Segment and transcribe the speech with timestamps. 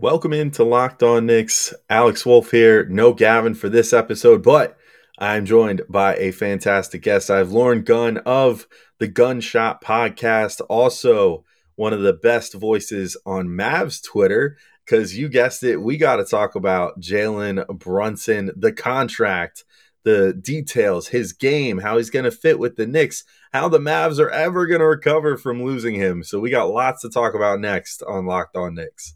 [0.00, 1.74] Welcome into Locked On Knicks.
[1.90, 2.86] Alex Wolf here.
[2.86, 4.78] No Gavin for this episode, but
[5.18, 7.30] I'm joined by a fantastic guest.
[7.30, 8.66] I have Lauren Gunn of
[8.96, 11.44] the Gunshot Podcast, also
[11.76, 14.56] one of the best voices on Mavs Twitter.
[14.86, 19.64] Because you guessed it, we got to talk about Jalen Brunson, the contract,
[20.04, 24.18] the details, his game, how he's going to fit with the Knicks, how the Mavs
[24.18, 26.24] are ever going to recover from losing him.
[26.24, 29.14] So we got lots to talk about next on Locked On Knicks.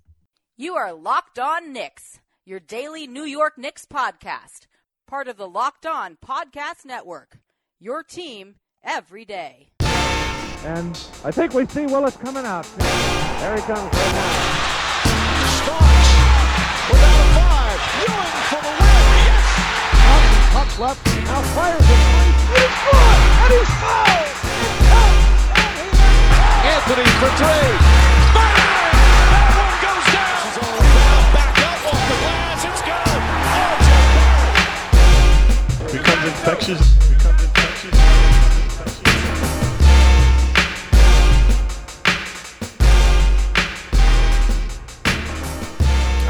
[0.56, 4.68] You are Locked On Knicks, your daily New York Knicks podcast,
[5.04, 7.38] part of the Locked On Podcast Network.
[7.80, 8.54] Your team
[8.84, 9.70] every day.
[9.80, 12.66] And I think we see Willis coming out.
[12.78, 14.30] There he comes right now.
[15.58, 16.14] Starks
[16.86, 17.80] without a five.
[17.98, 19.10] Ewing for the win.
[19.26, 19.42] Yes.
[20.54, 21.02] Puck left.
[21.24, 21.98] Now fires it.
[22.14, 23.10] And he's good.
[23.42, 24.38] And he's fouled.
[24.62, 25.50] It counts.
[25.58, 25.98] And he is
[26.78, 28.03] Anthony for three.
[36.24, 37.08] Becomes infectious.
[37.08, 37.98] Becomes infectious.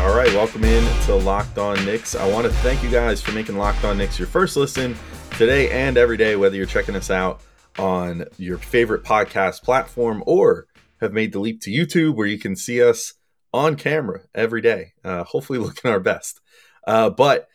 [0.00, 2.14] All right, welcome in to Locked On Knicks.
[2.14, 4.96] I want to thank you guys for making Locked On Knicks your first listen
[5.36, 7.40] today and every day, whether you're checking us out
[7.78, 10.66] on your favorite podcast platform or
[11.00, 13.14] have made the leap to YouTube where you can see us
[13.52, 16.40] on camera every day, uh, hopefully looking our best.
[16.86, 17.48] Uh, but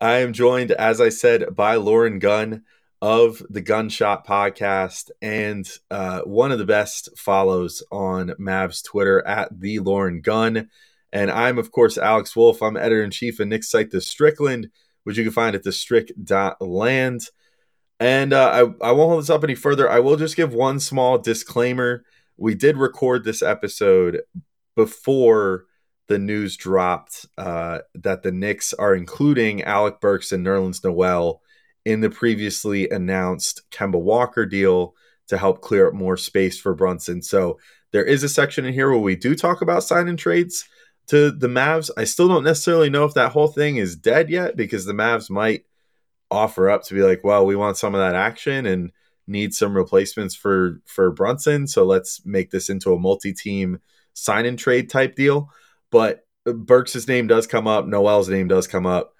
[0.00, 2.64] I am joined, as I said, by Lauren Gunn
[3.00, 9.58] of the Gunshot Podcast and uh, one of the best follows on Mavs Twitter at
[9.58, 10.68] the Lauren Gunn.
[11.12, 12.62] And I'm, of course, Alex Wolf.
[12.62, 14.68] I'm editor in chief of Knicks site, The Strickland,
[15.04, 17.22] which you can find at thestrick.land.
[17.98, 18.50] And uh,
[18.82, 19.90] I, I won't hold this up any further.
[19.90, 22.04] I will just give one small disclaimer.
[22.36, 24.20] We did record this episode
[24.74, 25.64] before
[26.08, 31.42] the news dropped uh, that the Knicks are including Alec Burks and Nerlens Noel
[31.84, 34.94] in the previously announced Kemba Walker deal
[35.28, 37.22] to help clear up more space for Brunson.
[37.22, 37.58] So
[37.92, 40.64] there is a section in here where we do talk about sign and trades
[41.08, 41.90] to the Mavs.
[41.96, 45.30] I still don't necessarily know if that whole thing is dead yet because the Mavs
[45.30, 45.64] might
[46.30, 48.92] offer up to be like, well, we want some of that action and
[49.26, 53.80] need some replacements for for Brunson, so let's make this into a multi-team
[54.12, 55.50] sign and trade type deal.
[55.90, 59.14] But Burks' name does come up, Noel's name does come up.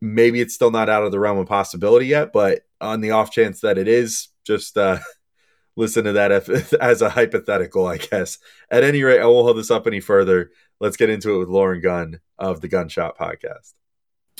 [0.00, 3.30] Maybe it's still not out of the realm of possibility yet, but on the off
[3.30, 4.98] chance that it is, just uh,
[5.76, 6.32] listen to that
[6.80, 8.38] as a hypothetical, I guess.
[8.70, 10.50] At any rate, I won't hold this up any further.
[10.80, 13.72] Let's get into it with Lauren Gunn of the Gunshot Podcast.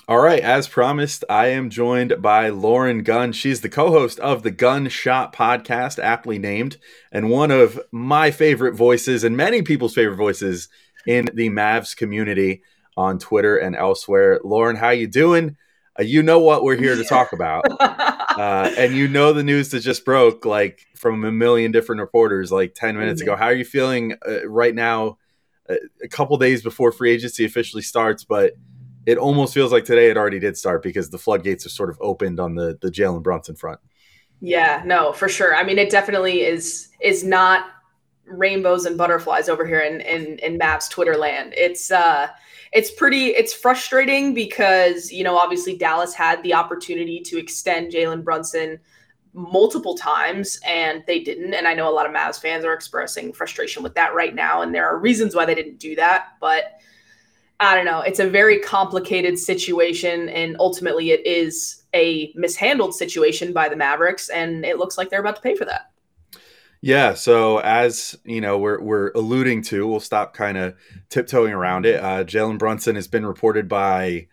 [0.07, 3.33] All right, as promised, I am joined by Lauren Gunn.
[3.33, 6.77] She's the co host of the Gunshot Podcast, aptly named,
[7.11, 10.69] and one of my favorite voices and many people's favorite voices
[11.07, 12.63] in the Mavs community
[12.97, 14.41] on Twitter and elsewhere.
[14.45, 15.57] Lauren, how you doing?
[15.99, 19.69] Uh, you know what we're here to talk about, uh, and you know the news
[19.71, 23.37] that just broke, like from a million different reporters, like ten minutes ago.
[23.37, 25.19] How are you feeling uh, right now?
[25.69, 28.53] Uh, a couple days before free agency officially starts, but
[29.07, 31.99] it almost feels like today it already did start because the floodgates are sort of
[32.01, 33.79] opened on the the Jalen Brunson front.
[34.41, 35.55] Yeah, no, for sure.
[35.55, 37.67] I mean, it definitely is is not
[38.27, 41.55] rainbows and butterflies over here in in, in Mavs Twitter land.
[41.57, 42.29] It's uh
[42.73, 48.25] it's pretty it's frustrating because you know obviously Dallas had the opportunity to extend Jalen
[48.25, 48.81] Brunson
[49.33, 53.33] multiple times and they didn't and I know a lot of Mavs fans are expressing
[53.33, 56.75] frustration with that right now and there are reasons why they didn't do that but
[57.59, 63.53] I don't know it's a very complicated situation and ultimately it is a mishandled situation
[63.53, 65.91] by the Mavericks and it looks like they're about to pay for that.
[66.87, 70.77] Yeah, so as you know, we're we're alluding to, we'll stop kind of
[71.09, 71.99] tiptoeing around it.
[71.99, 74.27] Uh, Jalen Brunson has been reported by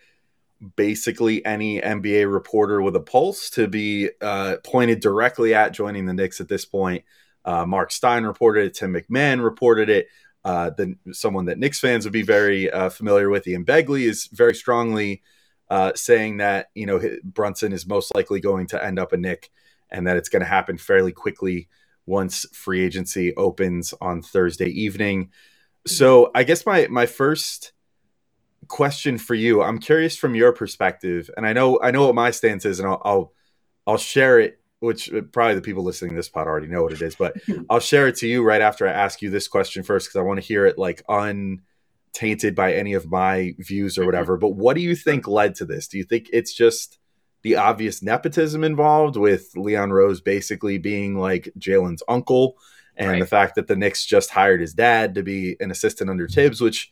[0.75, 6.13] basically any NBA reporter with a pulse to be uh, pointed directly at joining the
[6.13, 7.05] Knicks at this point.
[7.45, 8.73] Uh, Marc Stein reported it.
[8.73, 10.07] Tim McMahon reported it.
[10.43, 14.25] Uh, the, someone that Knicks fans would be very uh, familiar with, Ian Begley, is
[14.25, 15.21] very strongly
[15.69, 19.51] uh, saying that you know Brunson is most likely going to end up a Knick,
[19.89, 21.69] and that it's going to happen fairly quickly
[22.05, 25.29] once free agency opens on Thursday evening.
[25.87, 27.73] So I guess my my first
[28.67, 32.31] question for you, I'm curious from your perspective, and I know I know what my
[32.31, 33.33] stance is, and I'll I'll,
[33.87, 34.57] I'll share it.
[34.79, 37.35] Which uh, probably the people listening to this pod already know what it is, but
[37.69, 40.23] I'll share it to you right after I ask you this question first because I
[40.23, 44.37] want to hear it like untainted by any of my views or whatever.
[44.37, 45.87] But what do you think led to this?
[45.87, 46.97] Do you think it's just
[47.43, 52.57] the obvious nepotism involved with Leon Rose basically being like Jalen's uncle,
[52.95, 53.19] and Right.
[53.19, 56.61] the fact that the Knicks just hired his dad to be an assistant under Thibs,
[56.61, 56.91] which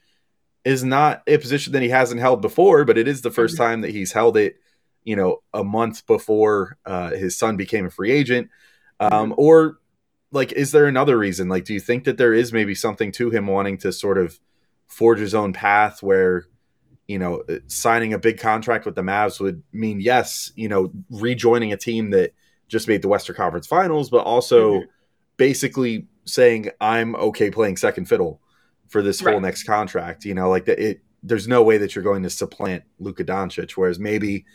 [0.66, 3.58] is not a position that he hasn't held before, but it is the 1st Mhm.
[3.58, 4.58] time that he's held it,
[5.04, 8.50] you know, a month before uh, his son became a free agent.
[9.00, 9.78] Um, Or,
[10.32, 11.48] like, is there another reason?
[11.48, 14.40] Like, do you think that there is maybe something to him wanting to sort of
[14.88, 16.46] forge his own path where,
[17.10, 20.92] you know, uh, signing a big contract with the Mavs would mean, yes, you know,
[21.10, 22.34] rejoining a team that
[22.68, 24.84] just made the Western Conference Finals, but also Mhm.
[25.36, 28.40] basically saying, I'm okay playing second fiddle
[28.90, 29.42] for this whole Right.
[29.42, 30.24] next contract.
[30.24, 33.72] You know, like that it there's no way that you're going to supplant Luka Doncic.
[33.72, 34.46] Whereas maybe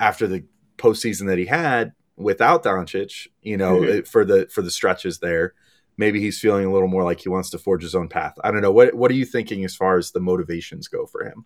[0.00, 0.44] after the
[0.76, 3.88] postseason that he had without Doncic, you know, Mhm.
[3.88, 5.54] it- for the for the stretches there,
[5.96, 8.34] maybe he's feeling a little more like he wants to forge his own path.
[8.42, 8.72] I don't know.
[8.72, 11.44] What what are you thinking as far as the motivations go for him?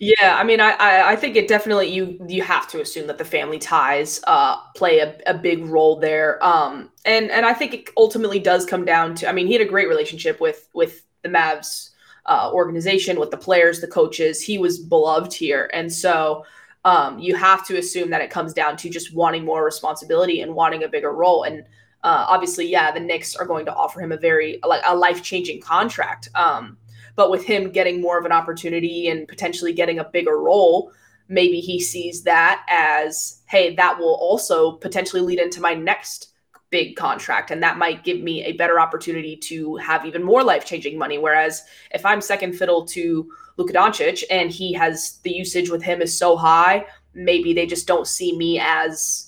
[0.00, 3.24] Yeah, I mean, I, I, think it definitely you you have to assume that the
[3.24, 7.90] family ties uh, play a, a big role there, um, and and I think it
[7.96, 9.28] ultimately does come down to.
[9.28, 11.90] I mean, he had a great relationship with with the Mavs
[12.26, 14.40] uh, organization, with the players, the coaches.
[14.40, 16.44] He was beloved here, and so
[16.84, 20.54] um, you have to assume that it comes down to just wanting more responsibility and
[20.54, 21.42] wanting a bigger role.
[21.42, 21.64] And
[22.04, 25.24] uh, obviously, yeah, the Knicks are going to offer him a very like a life
[25.24, 26.28] changing contract.
[26.36, 26.78] Um,
[27.18, 30.92] but with him getting more of an opportunity and potentially getting a bigger role,
[31.28, 36.32] maybe he sees that as, hey, that will also potentially lead into my next
[36.70, 37.50] big contract.
[37.50, 41.18] And that might give me a better opportunity to have even more life changing money.
[41.18, 46.00] Whereas if I'm second fiddle to Luka Doncic and he has the usage with him
[46.00, 49.27] is so high, maybe they just don't see me as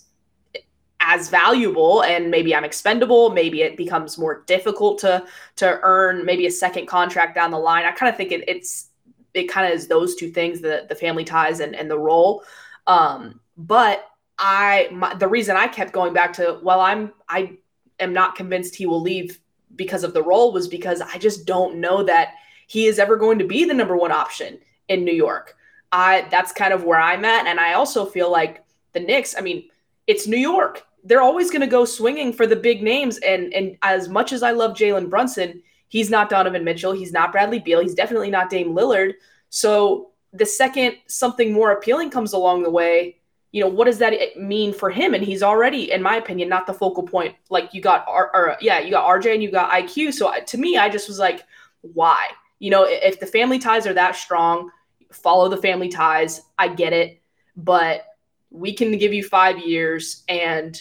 [1.00, 5.24] as valuable and maybe I'm expendable maybe it becomes more difficult to
[5.56, 8.88] to earn maybe a second contract down the line I kind of think it, it's
[9.32, 12.44] it kind of is those two things the the family ties and and the role
[12.86, 14.06] um but
[14.38, 17.58] I my, the reason I kept going back to well I'm I
[17.98, 19.38] am not convinced he will leave
[19.76, 22.34] because of the role was because I just don't know that
[22.66, 24.58] he is ever going to be the number one option
[24.88, 25.56] in New York.
[25.92, 29.34] I that's kind of where I'm at, and I also feel like the Knicks.
[29.36, 29.68] I mean,
[30.06, 30.86] it's New York.
[31.04, 34.42] They're always going to go swinging for the big names, and and as much as
[34.42, 36.92] I love Jalen Brunson, he's not Donovan Mitchell.
[36.92, 37.80] He's not Bradley Beal.
[37.80, 39.14] He's definitely not Dame Lillard.
[39.48, 43.16] So the second something more appealing comes along the way,
[43.52, 45.12] you know, what does that mean for him?
[45.14, 47.34] And he's already, in my opinion, not the focal point.
[47.48, 50.14] Like you got, R, or, yeah, you got RJ and you got IQ.
[50.14, 51.44] So to me, I just was like,
[51.80, 52.28] why?
[52.60, 54.70] You know, if the family ties are that strong,
[55.12, 56.42] follow the family ties.
[56.58, 57.20] I get it,
[57.56, 58.04] but
[58.50, 60.80] we can give you five years and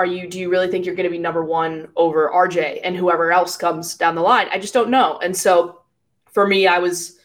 [0.00, 2.96] are you do you really think you're going to be number one over RJ and
[2.96, 4.48] whoever else comes down the line?
[4.50, 5.18] I just don't know.
[5.18, 5.82] And so
[6.32, 7.18] for me, I was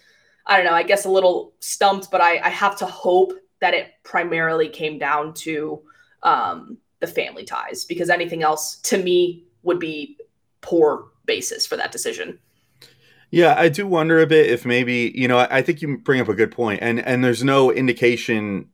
[0.45, 3.31] I don't know, I guess a little stumped, but I, I have to hope
[3.62, 5.81] that it primarily came down to
[6.24, 10.18] um, the family ties because anything else to me would be
[10.60, 12.39] poor basis for that decision.
[13.31, 15.48] Yeah, I do wonder a bit if maybe you know.
[15.50, 18.69] I think you bring up a good point, and and there's no indication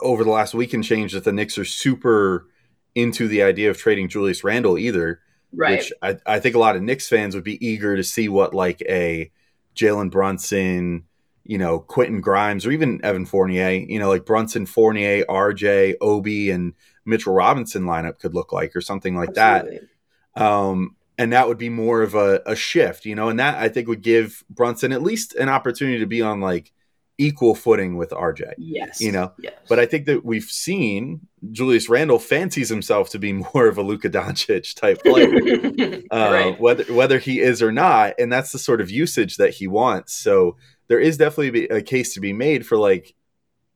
[0.00, 2.48] over the last week and change that the Knicks are super
[2.96, 5.20] into the idea of trading Julius Randle either.
[5.52, 5.78] Right.
[5.78, 8.52] Which I, I think a lot of Knicks fans would be eager to see what
[8.52, 9.30] like a
[9.76, 11.04] Jalen Brunson,
[11.44, 16.50] you know, Quentin Grimes, or even Evan Fournier, you know, like Brunson, Fournier, RJ, Obi,
[16.50, 16.72] and
[17.04, 19.86] Mitchell Robinson lineup could look like, or something like Absolutely.
[20.34, 20.42] that.
[20.42, 23.68] Um, and that would be more of a, a shift, you know, and that I
[23.68, 26.72] think would give Brunson at least an opportunity to be on like
[27.18, 28.52] equal footing with RJ.
[28.58, 29.00] Yes.
[29.00, 29.54] You know, Yes.
[29.68, 33.82] But I think that we've seen Julius Randle fancies himself to be more of a
[33.82, 36.60] Luka Doncic type player, uh, right.
[36.60, 40.12] whether whether he is or not, and that's the sort of usage that he wants.
[40.14, 40.56] So
[40.88, 43.14] there is definitely a case to be made for like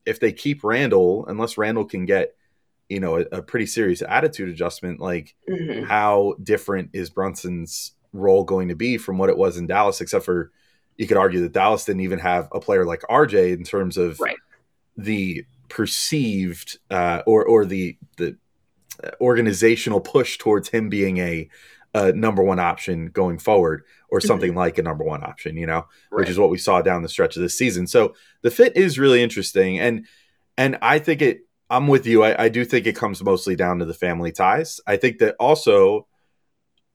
[0.06, 2.35] if they keep Randle, unless Randle can get
[2.88, 5.87] you know a, a pretty serious attitude adjustment, like Mhm.
[5.87, 10.25] how different is Brunson's role going to be from what it was in Dallas, except
[10.25, 10.50] for
[11.00, 14.21] you could argue that Dallas didn't even have a player like RJ in terms of
[14.21, 14.37] Right.
[14.99, 18.37] the perceived uh, or or the the
[19.02, 21.49] uh, organizational push towards him being a,
[21.95, 25.87] a number one option going forward or something like a number one option, you know,
[26.11, 27.87] which is what we saw down the stretch of this season.
[27.87, 30.07] So the fit is really interesting, and
[30.59, 31.40] and I think it.
[31.71, 32.25] I'm with you.
[32.25, 34.80] I, I do think it comes mostly down to the family ties.
[34.88, 36.09] I think that also,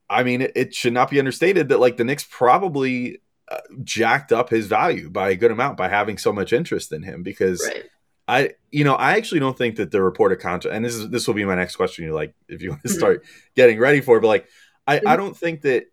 [0.10, 4.32] I mean, it, it should not be understated that like the Knicks probably uh, jacked
[4.32, 7.62] up his value by a good amount by having so much interest in him because
[7.62, 7.86] Right.
[8.28, 11.28] I, you know, I actually don't think that the reported contract, and this is this
[11.28, 12.06] will be my next question.
[12.06, 12.98] You like, if you want to Mhm.
[12.98, 13.25] start
[13.56, 14.48] getting ready for, it, but like,
[14.88, 15.18] I, I Mhm.
[15.18, 15.86] don't think that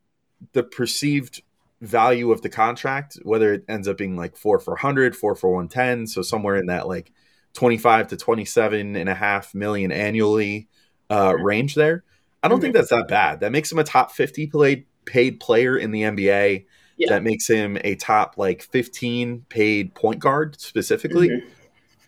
[0.52, 1.42] the perceived
[1.82, 5.50] value of the contract, whether it ends up being like four for 100, four for
[5.50, 7.12] 110, so somewhere in that like
[7.52, 10.68] 25 to 27 and a half million annually
[11.10, 12.02] uh, range there,
[12.42, 13.40] I don't think that's that bad.
[13.40, 16.64] That makes him a top 50 played, paid player in the NBA.
[16.96, 17.08] Yeah.
[17.10, 21.28] that makes him a top like 15 paid point guard specifically.
[21.28, 21.42] Mhm.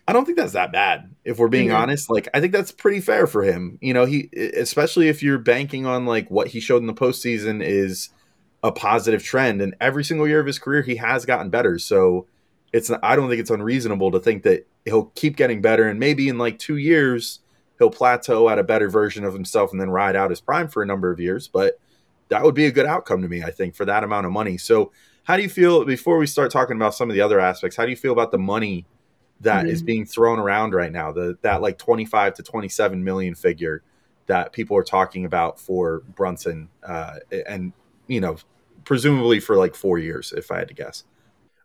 [0.07, 1.79] I don't think that's that bad if we're being Mhm.
[1.79, 2.11] honest.
[2.11, 3.79] Like I think that's pretty fair for him.
[3.81, 7.63] You know, he especially if you're banking on like what he showed in the postseason
[7.65, 8.11] is
[8.63, 11.79] a positive trend and every single year of his career he has gotten better.
[11.79, 12.27] So
[12.73, 16.29] it's I don't think it's unreasonable to think that he'll keep getting better and maybe
[16.29, 17.41] in like 2 years
[17.79, 20.83] he'll plateau at a better version of himself and then ride out his prime for
[20.83, 21.79] a number of years, but
[22.29, 24.59] that would be a good outcome to me, I think, for that amount of money.
[24.59, 24.93] So,
[25.25, 27.77] how do you feel before we start talking about some of the other aspects?
[27.77, 28.87] How do you feel about the money
[29.41, 29.87] that is Mhm.
[29.87, 31.13] being thrown around right now?
[31.13, 33.83] The that like 25 to 27 million figure
[34.27, 37.17] that people are talking about for Brunson uh,
[37.47, 37.73] and
[38.07, 38.37] you know,
[38.85, 41.05] presumably for like 4 years if I had to guess.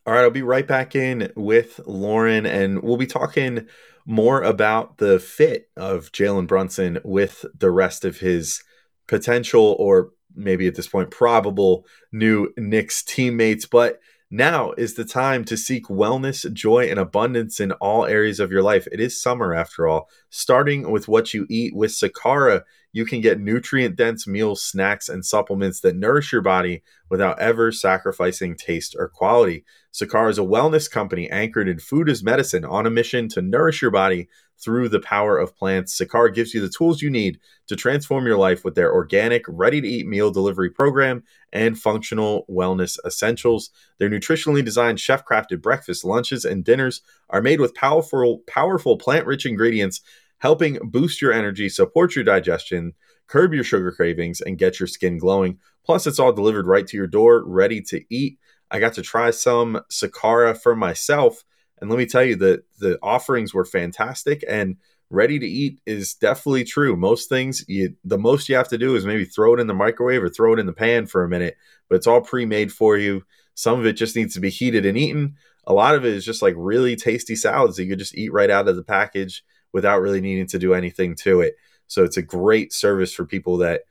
[0.06, 3.68] All right, I'll be right back in with Lauren, and we'll be talking
[4.06, 8.64] more about the fit of Jalen Brunson with the rest of his
[9.08, 13.66] potential, or maybe at this point, probable new Knicks teammates.
[13.66, 14.00] But
[14.32, 18.62] now is the time to seek wellness, joy, and abundance in all areas of your
[18.62, 18.88] life.
[18.92, 20.08] It is summer, after all.
[20.30, 25.26] Starting with what you eat with Sakara, you can get nutrient dense meals, snacks, and
[25.26, 29.64] supplements that nourish your body without ever sacrificing taste or quality.
[29.92, 33.82] Sakara is a wellness company anchored in food as medicine on a mission to nourish
[33.82, 34.28] your body
[34.60, 36.00] through the power of plants.
[36.00, 39.80] Sakara gives you the tools you need to transform your life with their organic, ready
[39.82, 41.24] to eat meal delivery program
[41.54, 43.70] and functional wellness essentials.
[43.98, 49.26] Their nutritionally designed chef crafted breakfast, lunches, and dinners are made with powerful, powerful plant
[49.26, 50.02] rich ingredients,
[50.40, 52.94] helping boost your energy, support your digestion,
[53.28, 55.58] curb your sugar cravings, and get your skin glowing.
[55.86, 58.38] Plus, it's all delivered right to your door, ready to eat.
[58.72, 61.44] I got to try some Sakara for myself.
[61.82, 64.78] And let me tell you that the offerings were fantastic and
[65.10, 66.96] ready to eat is definitely true.
[66.96, 69.74] Most things you the most you have to do is maybe throw it in the
[69.74, 71.58] microwave or throw it in the pan for a minute,
[71.88, 73.24] but it's all pre-made for you.
[73.56, 75.36] Some of it just needs to be heated and eaten.
[75.66, 78.50] A lot of it is just like really tasty salads that you just eat right
[78.50, 79.44] out of the package
[79.74, 81.56] without really needing to do anything to it.
[81.88, 83.82] So it's a great service for people that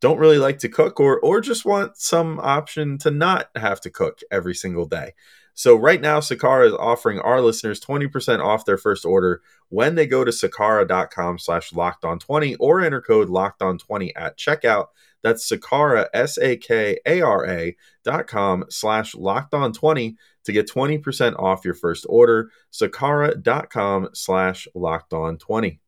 [0.00, 3.90] don't really like to cook or or just want some option to not have to
[3.90, 5.12] cook every single day.
[5.54, 10.06] So right now Sakara is offering our listeners 20% off their first order when they
[10.06, 14.86] go to sakara.com slash locked on 20 or enter code locked on 20 at checkout.
[15.22, 20.52] That's Sakara, S A K A R A dot com slash locked on 20 to
[20.52, 22.50] get 20% off your first order.
[22.72, 25.80] Sakara.com slash locked on 20.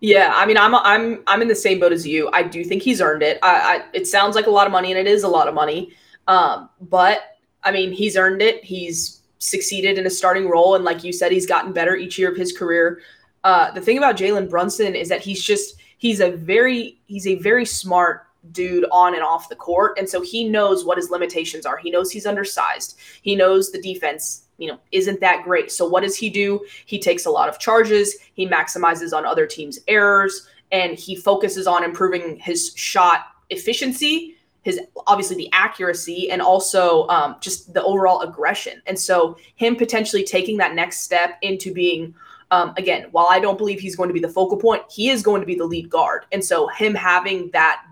[0.00, 2.30] Yeah, I mean, I'm I'm I'm in the same boat as you.
[2.32, 3.38] I do think he's earned it.
[3.42, 5.54] I, I it sounds like a lot of money, and it is a lot of
[5.54, 5.92] money.
[6.26, 8.64] Um, but I mean, he's earned it.
[8.64, 12.30] He's succeeded in a starting role, and like you said, he's gotten better each year
[12.30, 13.02] of his career.
[13.44, 17.34] Uh, the thing about Jalen Brunson is that he's just he's a very he's a
[17.36, 21.66] very smart dude on and off the court, and so he knows what his limitations
[21.66, 21.76] are.
[21.76, 22.98] He knows he's undersized.
[23.22, 25.72] He knows the defense you know isn't that great.
[25.72, 26.64] So what does he do?
[26.86, 28.16] He takes a lot of charges.
[28.34, 34.80] He maximizes on other teams' errors, and he focuses on improving his shot efficiency his
[35.06, 38.82] obviously the accuracy and also um, just the overall aggression.
[38.86, 42.14] And so him potentially taking that next step into being
[42.52, 45.22] um, again, while I don't believe he's going to be the focal point, he is
[45.22, 46.26] going to be the lead guard.
[46.32, 47.82] And so him having that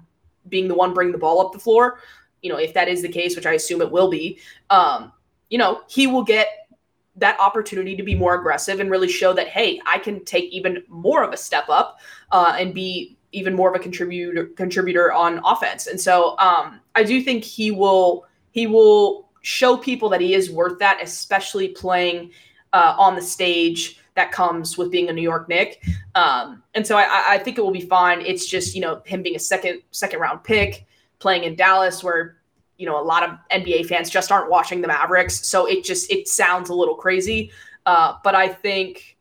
[0.49, 2.01] being the one bringing the ball up the floor,
[2.43, 4.39] you know, if that is the case, which I assume it will be,
[4.71, 5.13] um,
[5.51, 6.49] you know, he will get
[7.17, 10.83] that opportunity to be more aggressive and really show that hey, I can take even
[10.89, 11.99] more of a step up
[12.31, 15.87] uh, and be even more of a contributor contributor on offense.
[15.87, 20.51] And so um, I do think he will he will show people that he is
[20.51, 22.31] worth that, especially playing
[22.73, 25.81] uh, on the stage that comes with being a New York Knick.
[26.17, 28.21] Um, and so I, I think it will be fine.
[28.21, 30.87] It's just you know him being a second second round pick,
[31.21, 32.39] playing in Dallas, where
[32.79, 35.47] you know a lot of NBA fans just aren't watching the Mavericks.
[35.47, 37.53] So it just it sounds a little crazy.
[37.87, 39.17] Uh, but I think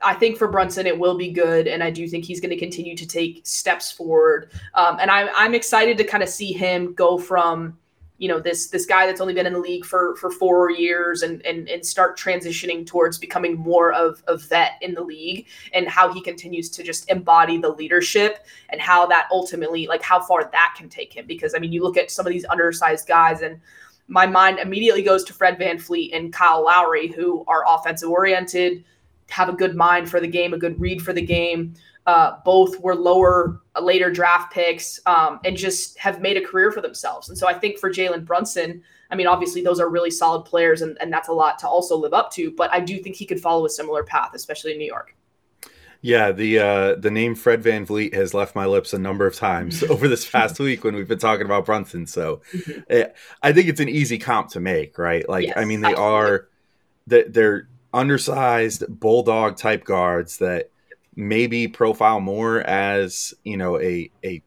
[0.00, 2.58] I think for Brunson it will be good, and I do think he's going to
[2.58, 4.50] continue to take steps forward.
[4.72, 7.76] Um, and I'm I'm excited to kind of see him go from
[8.20, 11.22] you know this this guy that's only been in the league for for four years
[11.22, 15.88] and and and start transitioning towards becoming more of a vet in the league and
[15.88, 20.48] how he continues to just embody the leadership and how that ultimately like how far
[20.52, 23.40] that can take him because I mean you look at some of these undersized guys
[23.40, 23.58] and
[24.06, 28.84] my mind immediately goes to Fred VanVleet and Kyle Lowry who are offensive oriented
[29.30, 31.74] have a good mind for the game, a good read for the game.
[32.10, 36.72] Uh, both were lower, uh, later draft picks, um, and just have made a career
[36.72, 37.28] for themselves.
[37.28, 40.82] And so I think for Jalen Brunson, I mean, obviously those are really solid players,
[40.82, 42.50] and, and that's a lot to also live up to.
[42.50, 45.14] But I do think he could follow a similar path, especially in New York.
[46.00, 49.82] Yeah, the uh, the name Fred VanVleet has left my lips a number of times
[49.88, 52.08] over this past week when we've been talking about Brunson.
[52.08, 52.40] So
[52.88, 53.06] eh,
[53.40, 55.28] I think it's an easy comp to make, right?
[55.28, 56.16] Like, I mean, they absolutely.
[56.16, 56.48] are
[57.06, 60.70] they're undersized bulldog type guards that
[61.16, 64.42] maybe profile more as you know a a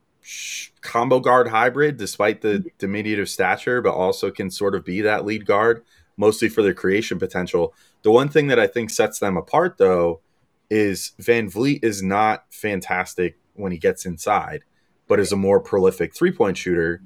[0.82, 2.68] combo guard hybrid, despite the mm-hmm.
[2.78, 5.84] diminutive stature, but also can sort of be that lead guard,
[6.18, 7.74] mostly for their creation potential.
[8.04, 10.22] The one thing that I think sets them apart, though
[10.70, 14.64] is VanVleet is not fantastic when he gets inside,
[15.08, 17.02] but is a more prolific three point shooter.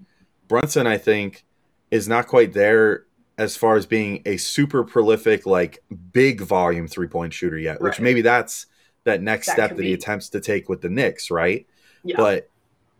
[0.47, 1.43] Brunson, I think,
[1.91, 3.05] is not quite there
[3.37, 7.99] as far as being a super prolific, like big volume three point shooter yet, which
[7.99, 8.65] maybe that's
[9.07, 11.65] that next That step that he attempts to take with the Knicks, right?
[12.03, 12.15] Yeah.
[12.17, 12.49] But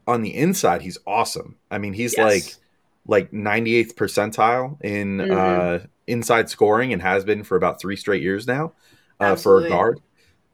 [0.08, 1.56] on the inside, he's awesome.
[1.70, 2.24] I mean, he's Yes.
[2.26, 2.56] like
[3.10, 5.32] like 98th percentile in Mhm.
[5.32, 8.74] uh, inside scoring and has been for about three straight years now
[9.22, 10.02] uh, for a guard.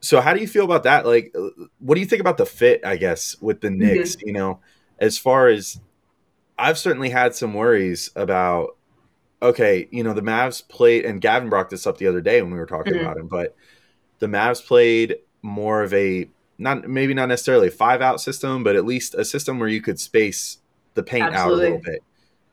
[0.02, 1.04] So how do you feel about that?
[1.04, 2.86] Like, uh, what do you think about the fit?
[2.86, 4.60] I guess with the Knicks, you know,
[5.00, 5.80] as far as
[6.60, 8.76] I've certainly had some worries about.
[9.42, 12.52] Okay, you know the Mavs played, and Gavin brought this up the other day when
[12.54, 13.02] we were talking Mhm.
[13.02, 13.28] about him.
[13.28, 13.56] But
[14.20, 18.76] the Mavs played more of a not maybe not necessarily a five out system, but
[18.76, 20.58] at least a system where you could space
[20.96, 22.02] the paint out a little bit.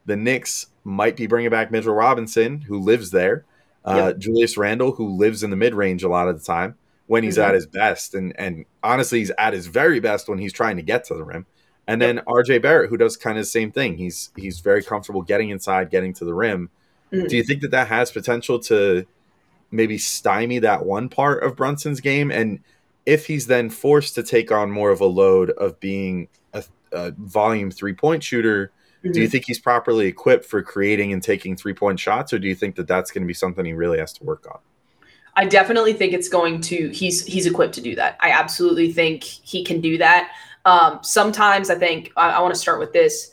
[0.06, 3.44] The Knicks might be bringing back Mitchell Robinson, who lives there.
[3.84, 6.74] Uh, Julius Randle, who lives in the mid range a lot of the time
[7.06, 7.48] when he's Mhm.
[7.48, 10.82] at his best, and and honestly, he's at his very best when he's trying to
[10.82, 11.46] get to the rim.
[11.86, 12.58] And then R.J.
[12.58, 13.96] Barrett, who does kind of the same thing.
[13.96, 16.70] He's he's very comfortable getting inside, getting to the rim.
[17.12, 17.28] Mhm.
[17.28, 19.04] Do you think that that has potential to
[19.72, 22.30] maybe stymie that one part of Brunson's game?
[22.30, 22.60] And
[23.10, 26.62] if he's then forced to take on more of a load of being a,
[26.92, 28.70] a volume three point shooter,
[29.02, 29.32] do you Mhm.
[29.32, 32.76] think he's properly equipped for creating and taking three point shots, or do you think
[32.76, 34.60] that that's going to be something he really has to work on?
[35.34, 38.16] I definitely think it's going to he's he's equipped to do that.
[38.20, 40.30] I absolutely think he can do that.
[40.64, 43.32] Um, sometimes I think I, I want to start with this.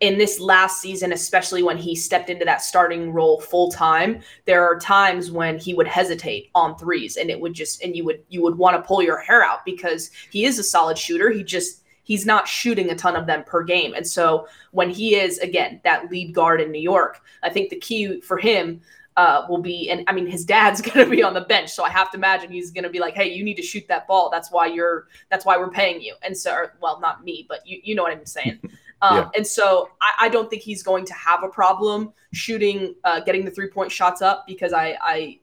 [0.00, 4.64] In this last season, especially when he stepped into that starting role full time, there
[4.64, 8.22] are times when he would hesitate on threes, and it would just and you would
[8.30, 11.30] you would want to pull your hair out because he is a solid shooter.
[11.30, 15.16] He just he's not shooting a ton of them per game, and so when he
[15.16, 18.80] is again that lead guard in New York, I think the key for him
[19.20, 21.84] uh, will be, and I mean, his dad's going to be on the bench, so
[21.84, 24.06] I have to imagine he's going to be like, "Hey, you need to shoot that
[24.06, 24.30] ball.
[24.30, 25.08] That's why you're.
[25.30, 28.02] That's why we're paying you." And so, or, well, not me, but you, you know
[28.02, 28.60] what I'm saying.
[29.02, 29.28] Um, Yeah.
[29.36, 33.44] And so, I, I don't think he's going to have a problem shooting, uh, getting
[33.44, 35.38] the three point shots up because I, I,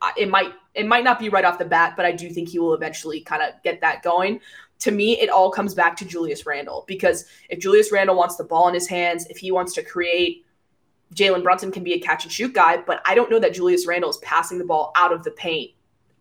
[0.00, 2.48] I, it might, it might not be right off the bat, but I do think
[2.48, 4.40] he will eventually kind of get that going.
[4.80, 8.44] To me, it all comes back to Julius Randle because if Julius Randle wants the
[8.44, 10.46] ball in his hands, if he wants to create
[11.14, 13.86] Jalen Brunson can be a catch and shoot guy, but I don't know that Julius
[13.86, 15.72] Randle is passing the ball out of the paint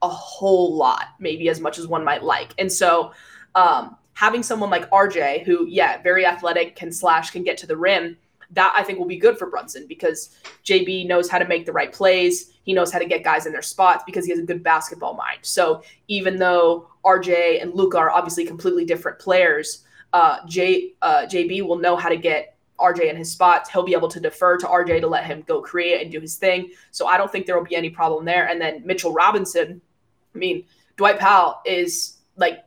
[0.02, 2.54] a whole lot, maybe as much as one might like.
[2.58, 3.12] And so,
[3.56, 7.78] um, having someone like RJ, who, yeah, very athletic, can slash, can get to the
[7.78, 8.18] rim,
[8.50, 11.72] that I think will be good for Brunson because JB knows how to make the
[11.72, 12.54] right plays.
[12.64, 15.14] He knows how to get guys in their spots because he has a good basketball
[15.14, 15.38] mind.
[15.44, 21.68] So even though RJ and Luka are obviously completely different players, uh, J, uh, JB
[21.68, 23.70] will know how to get RJ in his spots.
[23.70, 26.38] He'll be able to defer to RJ to let him go create and do his
[26.38, 26.72] thing.
[26.90, 28.48] So I don't think there will be any problem there.
[28.48, 29.80] And then Mitchell Robinson,
[30.34, 30.64] I mean,
[30.96, 32.64] Dwight Powell is like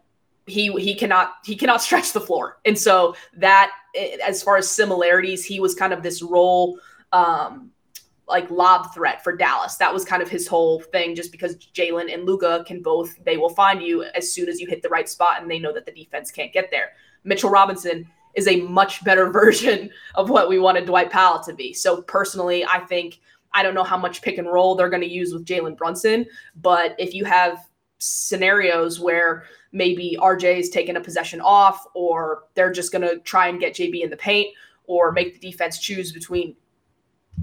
[0.50, 2.58] he he cannot he cannot stretch the floor.
[2.64, 6.78] And so that eh, as far as similarities, he was kind of this role
[7.12, 7.70] um
[8.30, 9.76] like lob threat for Dallas.
[9.76, 13.36] That was kind of his whole thing, just because Jalen and Luka can both, they
[13.36, 15.84] will find you as soon as you hit the right spot and they know that
[15.84, 16.92] the defense can't get there.
[17.24, 21.74] Mitchell Robinson is a much better version of what we wanted Dwight Powell to be.
[21.74, 23.20] So personally, I think
[23.52, 26.24] I don't know how much pick and roll they're going to use with Jalen Brunson,
[26.54, 27.68] but if you have
[28.00, 33.46] scenarios where maybe RJ is taking a possession off, or they're just going to try
[33.46, 34.54] and get JB in the paint,
[34.86, 36.56] or make the defense choose between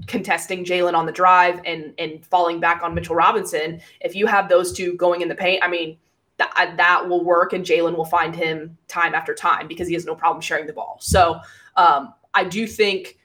[0.06, 3.80] contesting Jalen on the drive and and falling back on Mitchell Robinson.
[4.00, 5.96] If you have those two going in the paint, I mean
[6.36, 10.04] that that will work, and Jalen will find him time after time because he has
[10.04, 10.98] no problem sharing the ball.
[11.00, 11.40] So
[11.76, 13.17] um, I do think,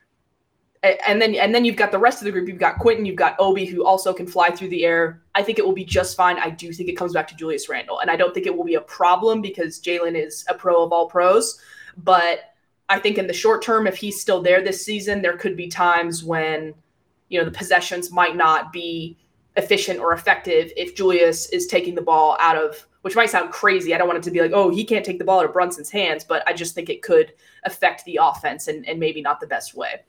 [0.83, 2.47] and then and then you've got the rest of the group.
[2.47, 5.21] You've got Quentin, you've got Obi, who also can fly through the air.
[5.33, 6.37] I think it will be just fine.
[6.37, 8.65] I do think it comes back to Julius Randle, and I don't think it will
[8.65, 11.59] be a problem because Jalen is a pro of all pros.
[11.97, 12.53] But
[12.89, 15.67] I think in the short term, if he's still there this season, there could be
[15.67, 16.73] times when
[17.29, 19.17] you know the possessions might not be
[19.55, 23.93] efficient or effective if Julius is taking the ball out of which might sound crazy.
[23.93, 25.51] I don't want it to be like, oh, he can't take the ball out of
[25.51, 27.33] Brunson's hands, but I just think it could
[27.65, 30.03] affect the offense and, and maybe not the best way.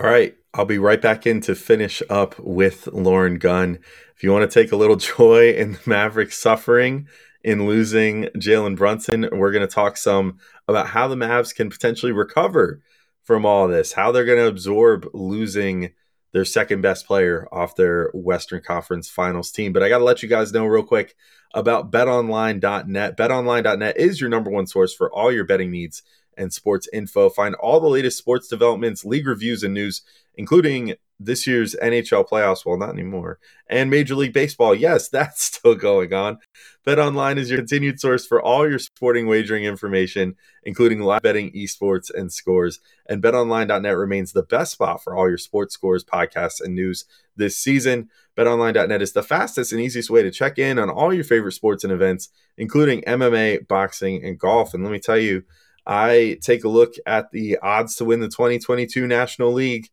[0.00, 0.34] All right.
[0.52, 3.78] I'll be right back in to finish up with Lauren Gunn.
[4.16, 7.08] If you want to take a little joy in the Mavericks suffering
[7.44, 9.28] in losing Jalen Brunson.
[9.30, 12.80] We're going to talk some about how the Mavs can potentially recover
[13.22, 15.90] from all this, how they're going to absorb losing
[16.32, 19.72] their second best player off their Western Conference Finals team.
[19.72, 21.14] But I got to let you guys know real quick
[21.54, 23.16] about betonline.net.
[23.16, 26.02] Betonline.net is your number one source for all your betting needs
[26.36, 27.30] and sports info.
[27.30, 30.02] Find all the latest sports developments, league reviews, and news,
[30.34, 32.66] including this year's NHL playoffs.
[32.66, 33.38] Well, not anymore.
[33.68, 34.74] And Major League Baseball.
[34.74, 36.38] Yes, that's still going on.
[36.84, 41.50] Bet Online is your continued source for all your sporting wagering information, including live betting,
[41.52, 42.80] esports, and scores.
[43.06, 47.56] And betonline.net remains the best spot for all your sports scores, podcasts, and news this
[47.56, 48.10] season.
[48.36, 51.84] BetOnline.net is the fastest and easiest way to check in on all your favorite sports
[51.84, 54.74] and events, including MMA, boxing, and golf.
[54.74, 55.44] And let me tell you,
[55.86, 59.88] I take a look at the odds to win the 2022 National League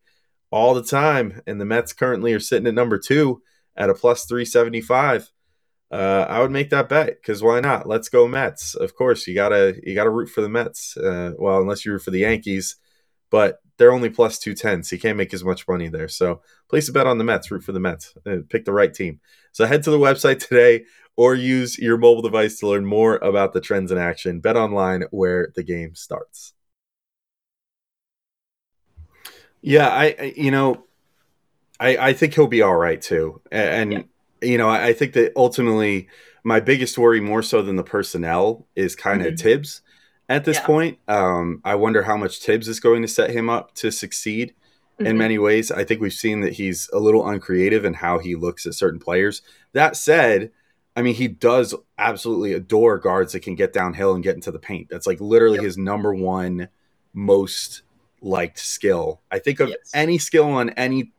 [0.50, 3.42] all the time, and the Mets currently are sitting at number two
[3.76, 5.30] at a plus 375.
[5.90, 7.86] Uh, I would make that bet because why not?
[7.86, 8.74] Let's go Mets.
[8.74, 10.96] Of course, you gotta you gotta root for the Mets.
[10.96, 12.76] Uh, well, unless you root for the Yankees,
[13.32, 16.06] but they're only plus two ten, so you can't make as much money there.
[16.06, 17.50] So place a bet on the Mets.
[17.50, 18.14] Root for the Mets.
[18.24, 19.20] Uh, pick the right team.
[19.50, 20.84] So head to the website today
[21.16, 24.40] or use your mobile device to learn more about the trends in action.
[24.40, 26.52] Bet online where the game starts.
[29.62, 30.84] Yeah, I you know,
[31.80, 34.02] I I think he'll be all right too, and yeah.
[34.42, 36.08] you know I think that ultimately
[36.44, 39.42] my biggest worry more so than the personnel is kind of mm-hmm.
[39.42, 39.80] Thibs
[40.28, 40.66] at this yeah.
[40.66, 40.98] point.
[41.08, 44.54] Um, I wonder how much Thibs is going to set him up to succeed
[44.98, 45.06] mm-hmm.
[45.06, 45.70] in many ways.
[45.70, 49.00] I think we've seen that he's a little uncreative in how he looks at certain
[49.00, 49.42] players.
[49.72, 50.50] That said,
[50.94, 54.58] I mean, he does absolutely adore guards that can get downhill and get into the
[54.58, 54.88] paint.
[54.90, 55.64] That's like literally yep.
[55.64, 56.68] his number one
[57.14, 57.82] most
[58.20, 59.20] liked skill.
[59.30, 59.78] I think of yes.
[59.94, 61.12] any skill on any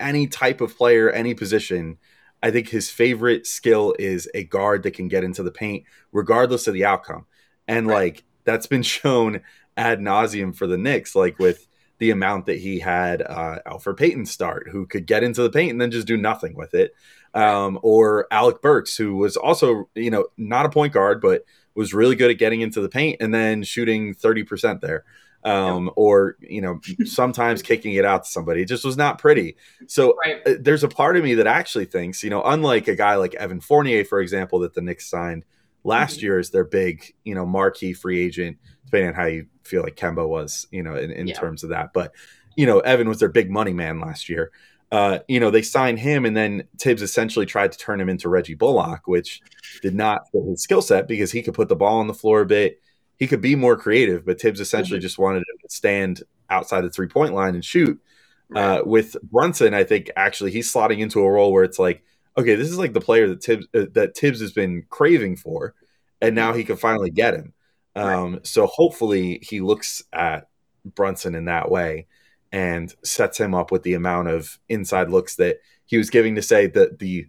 [0.00, 1.98] any type of player, any position.
[2.42, 6.68] I think his favorite skill is a guard that can get into the paint, regardless
[6.68, 7.26] of the outcome.
[7.66, 8.14] And right.
[8.14, 9.40] like that's been shown
[9.76, 11.66] ad nauseum for the Knicks, like with
[11.98, 15.72] the amount that he had uh, Elfrid Payton start, who could get into the paint
[15.72, 16.94] and then just do nothing with it,
[17.34, 21.94] um, or Alec Burks, who was also you know not a point guard but was
[21.94, 25.04] really good at getting into the paint and then shooting thirty percent there
[25.44, 25.92] um, yeah.
[25.96, 28.62] or you know sometimes kicking it out to somebody.
[28.62, 29.56] It just was not pretty.
[29.86, 30.42] So right.
[30.46, 33.34] uh, there's a part of me that actually thinks, you know, unlike a guy like
[33.34, 35.44] Evan Fournier, for example, that the Knicks signed
[35.88, 36.26] last mm-hmm.
[36.26, 39.96] year as their big, you know, marquee free agent, depending on how you feel like
[39.96, 41.34] Kemba was, you know, in, in yeah.
[41.34, 41.92] terms of that.
[41.92, 42.12] But
[42.56, 44.50] you know, Evan was their big money man last year.
[44.90, 48.28] Uh, you know, they signed him, and then Thibs essentially tried to turn him into
[48.28, 49.42] Reggie Bullock, which
[49.82, 52.40] did not fit his skill set because he could put the ball on the floor
[52.40, 52.80] a bit
[53.18, 55.02] he could be more creative, but Thibs essentially mm-hmm.
[55.02, 58.00] just wanted him to stand outside the three point line and shoot.
[58.48, 58.78] Right.
[58.78, 62.02] Uh, with Brunson, I think actually he's slotting into a role where it's like,
[62.38, 65.74] okay, this is like the player that Thibs uh, that Thibs has been craving for,
[66.20, 67.52] and now he can finally get him.
[67.96, 68.46] Um, right.
[68.46, 70.48] So hopefully he looks at
[70.84, 72.06] Brunson in that way
[72.52, 76.42] and sets him up with the amount of inside looks that he was giving to
[76.42, 77.26] say that the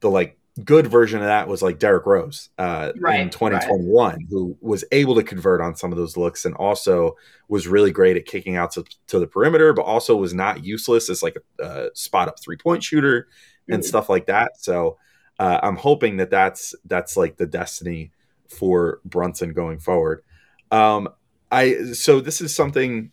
[0.00, 4.18] the like good version of that was like Derrick Rose uh, right, in 2021, right.
[4.30, 7.14] who was able to convert on some of those looks and also
[7.48, 11.10] was really great at kicking out to, to the perimeter, but also was not useless
[11.10, 13.28] as like a, a spot up three point shooter
[13.68, 14.60] and stuff like that.
[14.60, 14.98] So
[15.38, 18.12] uh, I'm hoping that that's that's like the destiny
[18.48, 20.22] for Brunson going forward.
[20.70, 21.08] Um,
[21.50, 23.12] I so this is something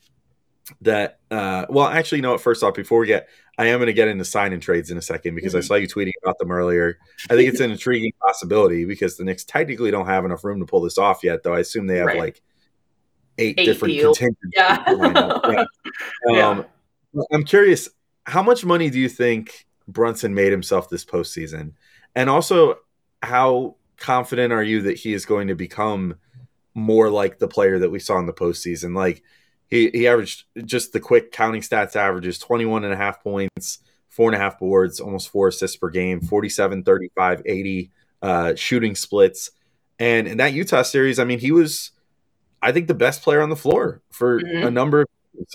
[0.82, 3.88] that uh, well actually you know what first off before we get I am going
[3.88, 5.60] to get into sign and trades in a second because mm-hmm.
[5.60, 6.98] I saw you tweeting about them earlier.
[7.30, 10.66] I think it's an intriguing possibility because the Knicks technically don't have enough room to
[10.66, 11.54] pull this off yet, though.
[11.54, 12.20] I assume they have right.
[12.20, 12.42] like
[13.38, 14.38] eight, eight different contingent.
[14.56, 14.84] Yeah.
[16.28, 16.48] yeah.
[16.48, 16.66] Um,
[17.13, 17.22] yeah.
[17.32, 17.89] I'm curious,
[18.26, 21.74] how much money do you think Brunson made himself this postseason?
[22.15, 22.80] And also,
[23.22, 26.15] how confident are you that he is going to become
[26.74, 28.96] more like the player that we saw in the postseason?
[28.96, 29.24] Like,
[29.67, 34.30] he, he averaged just the quick counting stats averages 21 and a half points, four
[34.30, 37.91] and a half boards, almost four assists per game, 47, 35, 80
[38.22, 39.50] uh, shooting splits.
[39.98, 41.91] And in that Utah series, I mean, he was,
[42.62, 44.67] I think, the best player on the floor for mm-hmm.
[44.67, 45.08] a number of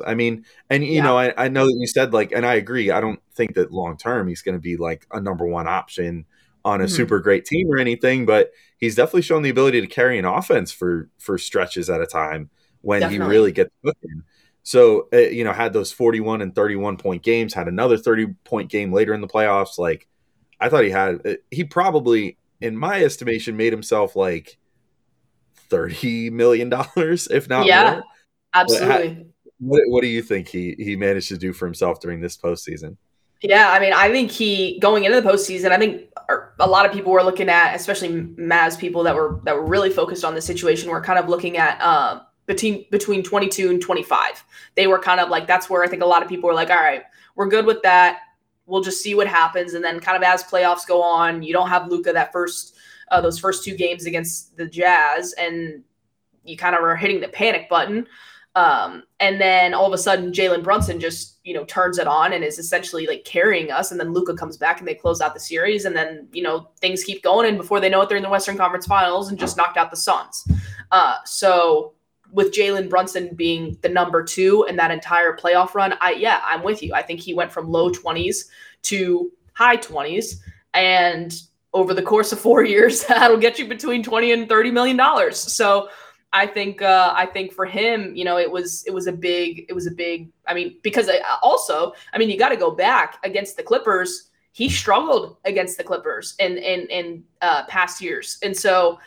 [0.07, 1.03] I mean, and you yeah.
[1.03, 2.91] know, I, I know that you said like, and I agree.
[2.91, 6.27] I don't think that long term he's going to be like a number one option
[6.65, 6.95] on a mm-hmm.
[6.95, 10.73] super great team or anything, but he's definitely shown the ability to carry an offense
[10.73, 13.27] for for stretches at a time when Definitely.
[13.27, 14.23] he really gets cooking.
[14.63, 18.71] So, uh, you know, had those 41 and 31 point games, had another 30 point
[18.71, 19.79] game later in the playoffs.
[19.79, 20.07] Like,
[20.61, 24.59] I thought he had, uh, he probably, in my estimation, made himself like
[25.71, 28.03] $30 million, if not yeah, more.
[28.53, 29.27] absolutely.
[29.61, 32.97] What, what do you think he, he managed to do for himself during this postseason?
[33.41, 36.09] Yeah, I mean, I think he, going into the postseason, I think,
[36.59, 39.91] a lot of people were looking at, especially Mavs people that were that were really
[39.91, 44.45] focused on the situation, were kind of looking at um, between between 22 and 25.
[44.75, 46.71] They were kind of like that's where I think a lot of people were like,
[46.71, 47.03] all right,
[47.37, 48.21] we're good with that.
[48.67, 51.69] We'll just see what happens, and then kind of as playoffs go on, you don't
[51.69, 52.77] have Luka that first
[53.11, 55.85] uh, those first two games against the Jazz, and
[56.45, 58.07] you kind of are hitting the panic button.
[58.55, 62.33] Um, and then all of a sudden, Jalen Brunson just you know turns it on
[62.33, 63.91] and is essentially like carrying us.
[63.91, 65.85] And then Luka comes back and they close out the series.
[65.85, 68.31] And then you know things keep going, and before they know it, they're in the
[68.31, 70.47] Western Conference Finals and just knocked out the Suns.
[70.91, 71.95] Uh, so
[72.33, 76.63] with Jalen Brunson being the number two in that entire playoff run, I yeah, I'm
[76.63, 76.95] with you.
[76.95, 78.47] I think he went from low 20s
[78.83, 80.37] to high 20s,
[80.75, 81.41] and
[81.75, 85.39] over the course of four years, that'll get you between 20 and 30 million dollars.
[85.39, 85.89] So
[86.33, 89.65] I think uh, I think for him, you know, it was it was a big
[89.69, 90.31] it was a big.
[90.47, 94.31] I mean, because I, also, I mean, you got to go back against the Clippers.
[94.53, 98.99] He struggled against the Clippers in in in uh, past years, and so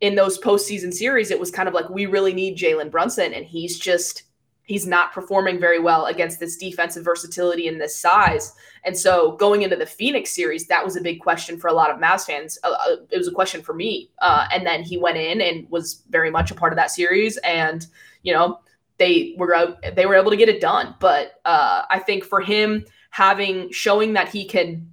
[0.00, 3.46] in those postseason series, it was kind of like we really need Jalen Brunson, and
[3.46, 4.24] he's just
[4.70, 8.54] he's not performing very well against this defensive versatility and this size.
[8.84, 11.90] And so going into the Phoenix series, that was a big question for a lot
[11.90, 12.56] of Mavs fans.
[12.62, 14.12] Uh, uh, it was a question for me.
[14.20, 17.36] Uh, and then he went in and was very much a part of that series.
[17.38, 17.84] And,
[18.22, 18.60] you know,
[18.98, 20.94] they were they were able to get it done.
[21.00, 24.88] But uh, I think for him having showing that he can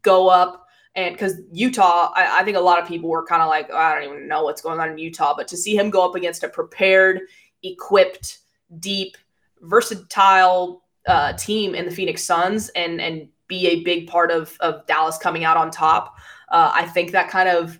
[0.00, 3.48] go up and because Utah, I, I, think a lot of people were kind of
[3.48, 5.34] like, oh, I don't even know what's going on in Utah.
[5.36, 7.20] But to see him go up against a prepared,
[7.62, 8.39] equipped,
[8.78, 9.16] deep,
[9.60, 14.86] versatile uh, team in the Phoenix Suns and and be a big part of of
[14.86, 16.16] Dallas coming out on top.
[16.50, 17.78] Uh, I think that kind of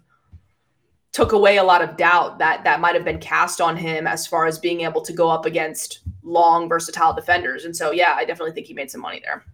[1.13, 4.27] took away a lot of doubt that that might have been cast on him as
[4.27, 7.65] far as being able to go up against long, versatile defenders.
[7.65, 9.45] And so, yeah, I definitely think he made some money there.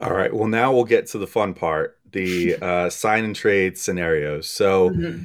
[0.00, 0.32] All right.
[0.32, 4.48] Well, now we'll get to the fun part the uh, sign and trade scenarios.
[4.48, 5.22] So, mm-hmm.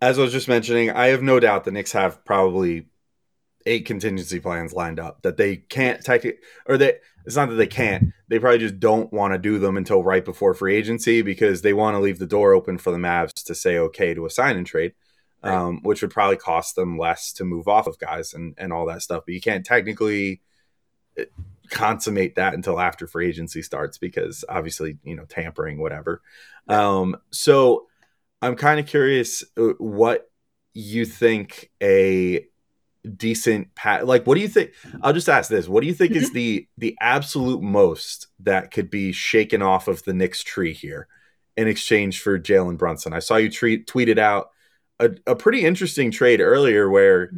[0.00, 2.86] as I was just mentioning, I have no doubt the Knicks have probably
[3.66, 7.66] eight contingency plans lined up that they can't take or that it's not that they
[7.66, 11.62] can't they probably just don't want to do them until right before free agency because
[11.62, 14.30] they want to leave the door open for the Mavs to say okay to a
[14.30, 14.94] sign and trade
[15.42, 15.54] right.
[15.54, 18.86] um, which would probably cost them less to move off of guys and, and all
[18.86, 20.40] that stuff but you can't technically
[21.18, 21.24] uh,
[21.68, 26.22] consummate that until after free agency starts because obviously you know tampering whatever
[26.68, 27.86] um, so
[28.40, 30.30] i'm kind of curious uh, what
[30.72, 32.46] you think a
[33.16, 36.12] decent pat like what do you think i'll just ask this what do you think
[36.12, 36.34] is mm-hmm.
[36.34, 41.08] the the absolute most that could be shaken off of the Knicks tree here
[41.56, 44.50] in exchange for Jalen Brunson i saw you tweet tweeted out
[45.00, 47.30] a, a pretty interesting trade earlier where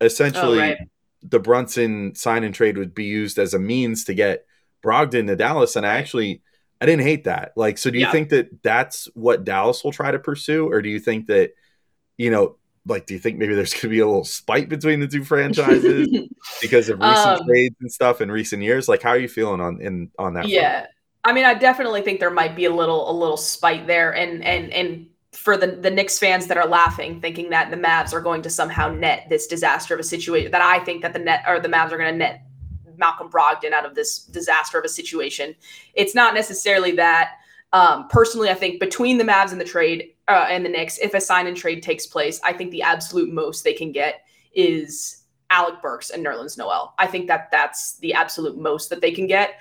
[0.00, 0.78] essentially oh, right.
[1.22, 4.44] the Brunson sign and trade would be used as a means to get
[4.82, 6.42] Brogdon to Dallas and I actually
[6.80, 8.12] I didn't hate that like so do you yeah.
[8.12, 11.52] think that that's what Dallas will try to pursue or do you think that
[12.18, 15.00] you know like do you think maybe there's going to be a little spite between
[15.00, 16.08] the two franchises
[16.60, 18.88] because of recent um, trades and stuff in recent years?
[18.88, 20.80] Like how are you feeling on in on that yeah.
[20.80, 20.90] Front?
[21.24, 24.44] i mean i definitely think there might be a little a little spite there and
[24.44, 28.20] and and for the the Knicks fans that are laughing thinking that the Mavs are
[28.20, 31.44] going to somehow net this disaster of a situation that I think that the net
[31.46, 32.42] or the Mavs are going to net
[32.96, 35.54] Malcolm Brogdon out of this disaster of a situation.
[35.94, 37.32] It's not necessarily that
[37.76, 41.12] um, personally, I think between the Mavs and the trade uh, and the Knicks, if
[41.12, 44.22] a sign and trade takes place, I think the absolute most they can get
[44.54, 46.94] is Alec Burks and Nerlens Noel.
[46.98, 49.56] I think that that's the absolute most that they can get.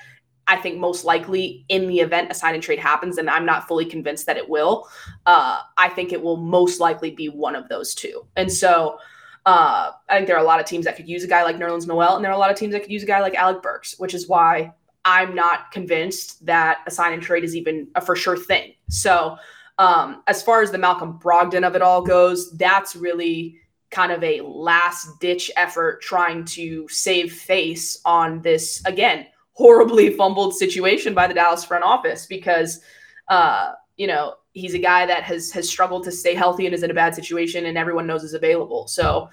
[0.48, 3.68] I think most likely in the event a sign and trade happens, and I'm not
[3.68, 4.88] fully convinced that it will.
[5.26, 8.26] Uh, I think it will most likely be one of those two.
[8.38, 8.98] And so
[9.46, 11.58] uh, I think there are a lot of teams that could use a guy like
[11.58, 13.36] Nerlens Noel, and there are a lot of teams that could use a guy like
[13.36, 14.74] Alec Burks, which is why
[15.06, 18.74] I'm not convinced that a sign and trade is even a for sure thing.
[18.90, 19.38] So,
[19.78, 23.60] um, as far as the Malcolm Brogdon of it all goes, that's really
[23.92, 30.56] kind of a last ditch effort trying to save face on this, again, horribly fumbled
[30.56, 32.82] situation by the Dallas front office because,
[33.28, 36.84] uh, you know, he's a guy that has has struggled to stay healthy and is
[36.84, 38.88] in a bad situation, and everyone knows is available.
[38.88, 39.30] So,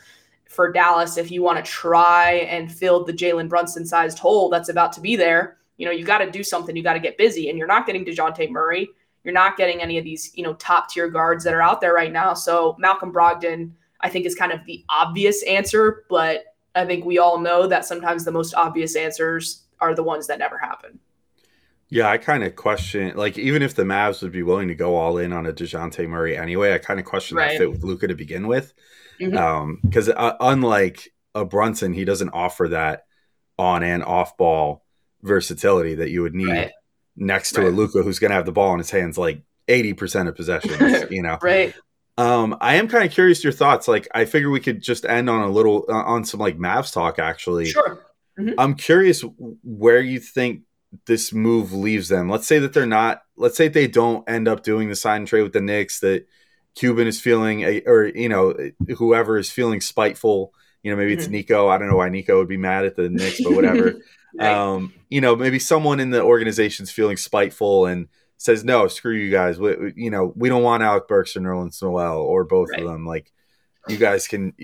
[0.49, 4.69] for Dallas, if you want to try and fill the Jalen Brunson sized hole that's
[4.69, 6.77] about to be there, you know, you got to do something.
[6.77, 7.51] You got to get busy.
[7.51, 8.89] And you're not getting DeJounte Murray.
[9.25, 11.93] You're not getting any of these, you know, top tier guards that are out there
[11.93, 12.35] right now.
[12.35, 16.05] So Malcolm Brogdon, I think, is kind of the obvious answer.
[16.09, 16.45] But
[16.77, 20.39] I think we all know that sometimes the most obvious answers are the ones that
[20.39, 21.01] never happen.
[21.89, 24.95] Yeah, I kind of question, like, even if the Mavs would be willing to go
[24.95, 27.51] all in on a DeJounte Murray anyway, I kind of question right.
[27.51, 28.73] that fit with Luka to begin with.
[29.19, 30.17] Because mm-hmm.
[30.17, 33.07] um, uh, unlike a Brunson, he doesn't offer that
[33.59, 34.82] on and off ball
[35.23, 36.73] versatility that you would need right.
[37.17, 37.69] next to right.
[37.69, 40.37] a Luka who's going to have the ball in his hands like eighty percent of
[40.37, 41.05] possessions.
[41.11, 41.75] you know, Right.
[42.19, 43.89] Um, I am kind of curious your thoughts.
[43.89, 46.93] Like, I figure we could just end on a little uh, on some like Mavs
[46.93, 47.19] talk.
[47.19, 48.07] Actually, Sure.
[48.59, 49.25] I'm curious
[49.63, 50.63] where you think
[51.07, 52.29] this move leaves them.
[52.29, 53.23] Let's say that they're not.
[53.37, 56.01] Let's say they don't end up doing the sign and trade with the Knicks.
[56.01, 56.27] That
[56.75, 58.55] Cuban is feeling, a, or you know,
[58.97, 60.53] whoever is feeling spiteful.
[60.83, 61.31] You know, maybe it's Mhm.
[61.33, 61.69] Nico.
[61.69, 63.95] I don't know why Nico would be mad at the Knicks, but whatever.
[64.35, 64.49] Right.
[64.49, 69.31] um, you know, maybe someone in the organization's feeling spiteful and says, "No, screw you
[69.31, 69.61] guys.
[69.61, 72.81] We, we- you know, we don't want Alec Burks or Nerlens Noel or both Right.
[72.81, 73.05] of them.
[73.07, 73.31] Like,
[73.89, 74.55] you guys can,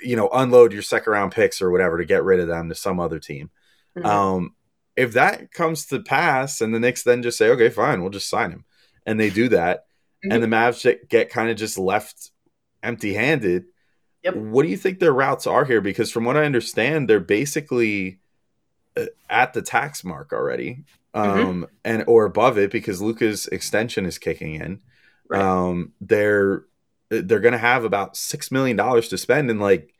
[0.00, 2.76] you know, unload your second round picks or whatever to get rid of them to
[2.76, 3.50] some other team."
[3.96, 4.04] Mhm.
[4.06, 4.54] Um,
[4.94, 8.28] if that comes to pass, and the Knicks then just say, "Okay, fine, we'll just
[8.30, 8.64] sign him,"
[9.04, 9.86] and they do that,
[10.24, 10.34] Mhm.
[10.34, 12.30] and the Mavs get- get kind of just left
[12.84, 13.64] empty handed.
[14.24, 14.34] Yep.
[14.34, 15.80] What do you think their routes are here?
[15.80, 18.18] Because from what I understand, they're basically
[18.96, 20.84] uh, at the tax mark already,
[21.22, 21.46] Mm-hmm.
[21.48, 24.80] um, and or above it because Luka's extension is kicking in.
[25.28, 25.40] Right.
[25.40, 26.64] Um, they're
[27.10, 29.94] they're going to have about six million dollars to spend, and like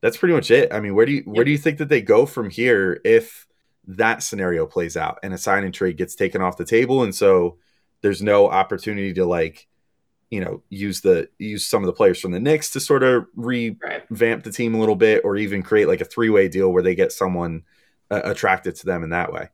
[0.00, 0.72] that's pretty much it.
[0.72, 1.44] I mean, where do you where Yep.
[1.44, 3.46] do you think that they go from here if
[3.86, 7.14] that scenario plays out and a sign and trade gets taken off the table, and
[7.14, 7.58] so
[8.00, 9.68] there's no opportunity to like
[10.34, 13.26] you know use the use some of the players from the Knicks to sort of
[13.36, 16.82] revamp the team a little bit, or even create like a three way deal where
[16.82, 17.62] they get someone
[18.10, 19.48] uh, attracted to them in that way.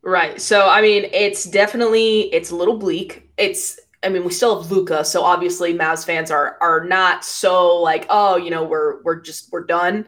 [0.00, 0.40] Right.
[0.40, 3.30] So I mean, it's definitely it's a little bleak.
[3.36, 7.76] It's I mean, we still have Luka, so obviously Mavs fans are are not so
[7.76, 10.06] like, oh, you know, we're we're just we're done.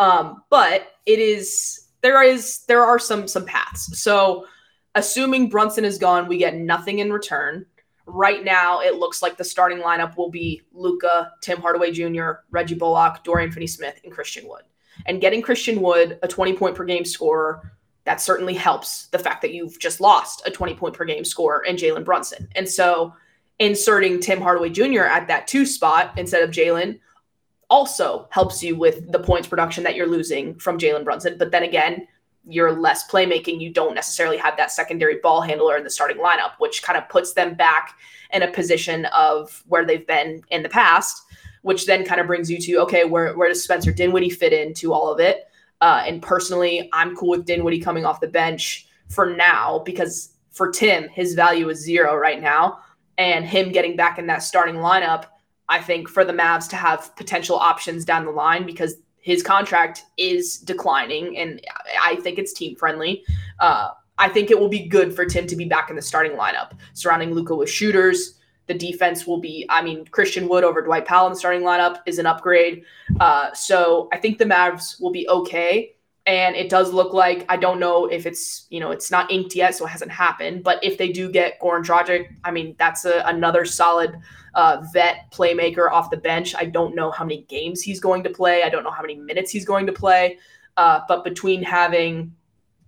[0.00, 3.96] Um, but it is there is there are some some paths.
[4.02, 4.46] So
[4.96, 7.66] assuming Brunson is gone, we get nothing in return.
[8.06, 12.74] Right now, it looks like the starting lineup will be Luka, Tim Hardaway Jr., Reggie
[12.74, 14.62] Bullock, Dorian Finney-Smith, and Christian Wood.
[15.06, 17.72] And getting Christian Wood, a 20 point per game scorer,
[18.04, 21.64] that certainly helps the fact that you've just lost a 20 point per game scorer
[21.64, 22.48] in Jalen Brunson.
[22.54, 23.14] And so
[23.58, 25.02] inserting Tim Hardaway Jr.
[25.02, 26.98] at that two spot instead of Jalen
[27.70, 31.36] also helps you with the points production that you're losing from Jalen Brunson.
[31.38, 32.06] But then again,
[32.44, 33.60] you're less playmaking.
[33.60, 37.08] You don't necessarily have that secondary ball handler in the starting lineup, which kind of
[37.08, 37.96] puts them back
[38.32, 41.22] in a position of where they've been in the past,
[41.62, 44.92] which then kind of brings you to okay, where, where does Spencer Dinwiddie fit into
[44.92, 45.48] all of it?
[45.80, 50.70] Uh, and personally, I'm cool with Dinwiddie coming off the bench for now because for
[50.70, 52.78] Tim, his value is zero right now.
[53.18, 55.26] And him getting back in that starting lineup,
[55.68, 60.04] I think for the Mavs to have potential options down the line because his contract
[60.18, 61.60] is declining and
[62.00, 63.24] I think it's team friendly.
[63.58, 66.32] Uh, I think it will be good for Tim to be back in the starting
[66.32, 68.38] lineup, surrounding Luka with shooters.
[68.66, 72.00] The defense will be, I mean, Christian Wood over Dwight Powell in the starting lineup
[72.06, 72.84] is an upgrade.
[73.20, 75.94] Uh, so I think the Mavs will be okay.
[76.24, 79.56] And it does look like I don't know if it's you know it's not inked
[79.56, 80.62] yet, so it hasn't happened.
[80.62, 84.16] But if they do get Goran Dragic, I mean that's a, another solid
[84.54, 86.54] uh, vet playmaker off the bench.
[86.54, 88.62] I don't know how many games he's going to play.
[88.62, 90.38] I don't know how many minutes he's going to play.
[90.76, 92.34] Uh, but between having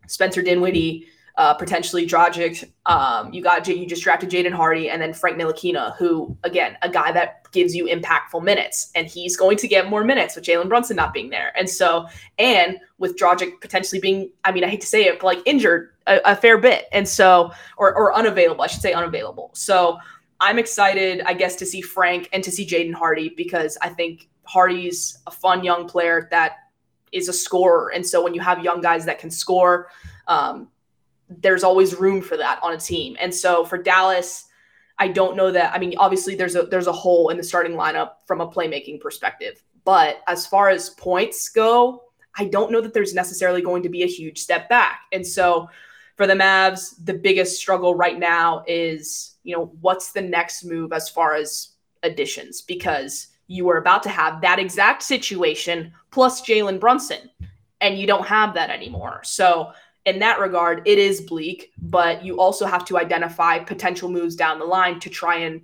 [0.07, 5.13] Spencer Dinwiddie, uh, potentially Dragic, um, you got you just drafted Jaden Hardy, and then
[5.13, 9.67] Frank Ntilikina, who again a guy that gives you impactful minutes, and he's going to
[9.67, 12.07] get more minutes with Jalen Brunson not being there, and so
[12.39, 15.91] and with Dragic potentially being, I mean, I hate to say it, but like injured
[16.07, 19.51] a, a fair bit, and so or or unavailable, I should say unavailable.
[19.55, 19.99] So
[20.41, 24.29] I'm excited, I guess, to see Frank and to see Jaden Hardy because I think
[24.45, 26.59] Hardy's a fun young player that
[27.11, 29.89] is a scorer, and so when you have young guys that can score.
[30.29, 30.69] Um,
[31.29, 33.17] there's always room for that on a team.
[33.21, 34.47] And so for Dallas,
[34.99, 35.75] I don't know that.
[35.75, 39.01] I mean, obviously there's a there's a hole in the starting lineup from a playmaking
[39.01, 39.63] perspective.
[39.85, 42.05] But as far as points go,
[42.37, 45.03] I don't know that there's necessarily going to be a huge step back.
[45.13, 45.69] And so
[46.17, 50.93] for the Mavs, the biggest struggle right now is, you know, what's the next move
[50.93, 51.71] as far as
[52.03, 52.63] additions?
[52.63, 57.31] Because you were about to have that exact situation plus Jalen Brunson,
[57.81, 59.21] and you don't have that anymore.
[59.25, 59.73] So
[60.07, 64.59] in that regard, it is bleak, but you also have to identify potential moves down
[64.59, 65.63] the line to try and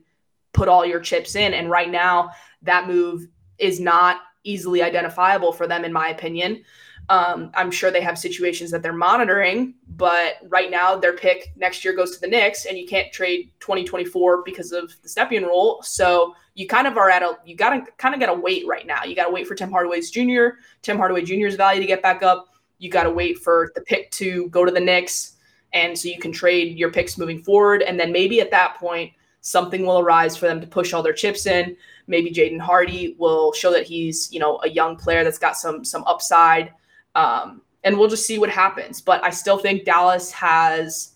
[0.53, 1.53] put all your chips in.
[1.55, 2.31] And right now,
[2.63, 3.27] that move
[3.59, 6.65] is not easily identifiable for them, in my opinion.
[7.11, 11.85] Um, I'm sure they have situations that they're monitoring, but right now their pick next
[11.85, 15.81] year goes to the Knicks, and you can't trade 2024 because of the Stepien rule.
[15.83, 19.03] So you kind of are at a you gotta kind of gotta wait right now.
[19.03, 20.61] You gotta wait for Tim Hardaway's Jr.
[20.83, 22.50] Tim Hardaway Jr.'s value to get back up
[22.81, 25.37] you got to wait for the pick to go to the Knicks.
[25.73, 27.83] And so you can trade your picks moving forward.
[27.83, 29.13] And then maybe at that point,
[29.43, 31.77] something will arise for them to push all their chips in.
[32.09, 35.85] Maybe Jaden Hardy will show that he's, you know, a young player that's got some
[35.85, 36.73] some upside.
[37.15, 39.01] Um, and we'll just see what happens.
[39.01, 41.13] But I still think Dallas has,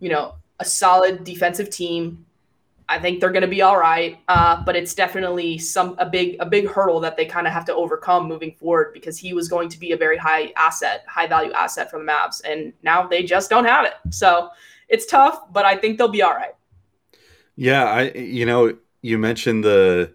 [0.00, 2.26] you know, a solid defensive team.
[2.92, 6.36] I think they're going to be all right, uh, but it's definitely some a big
[6.40, 9.48] a big hurdle that they kind of have to overcome moving forward because he was
[9.48, 13.06] going to be a very high asset, high value asset for the Mavs, and now
[13.06, 13.94] they just don't have it.
[14.10, 14.50] So
[14.90, 16.54] it's tough, but I think they'll be all right.
[17.56, 20.12] Yeah, I you know you mentioned the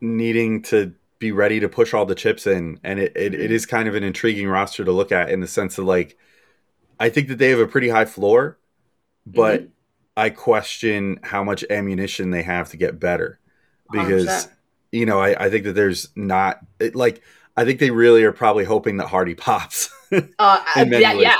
[0.00, 3.64] needing to be ready to push all the chips in, and it, it, it is
[3.64, 6.18] kind of an intriguing roster to look at in the sense of like
[6.98, 8.58] I think that they have a pretty high floor,
[9.24, 9.70] but mm-hmm.
[10.16, 13.38] I question how much ammunition they have to get better
[13.90, 14.50] because 100%.
[14.92, 17.22] you know I, I think that there's not it, like
[17.56, 19.90] I think they really are probably hoping that Hardy pops.
[20.12, 21.36] uh, yeah, yeah,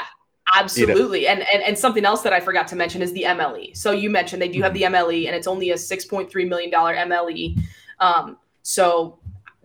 [0.54, 1.22] absolutely.
[1.22, 1.32] You know?
[1.32, 3.76] and, and and something else that I forgot to mention is the MLE.
[3.76, 5.26] So you mentioned they do have the MLE, mm-hmm.
[5.28, 7.60] and it's only a six point three million dollar MLE.
[8.00, 9.18] Um, so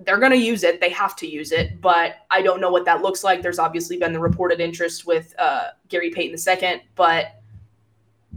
[0.05, 0.81] they're going to use it.
[0.81, 3.41] They have to use it, but I don't know what that looks like.
[3.41, 7.40] There's obviously been the reported interest with uh, Gary Payton II, but